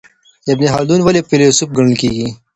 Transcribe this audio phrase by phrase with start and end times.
[0.51, 2.27] ابن خلدون ولي فیلسوف ګڼل کیږي؟